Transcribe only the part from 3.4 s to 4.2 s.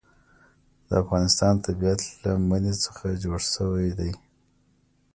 شوی دی.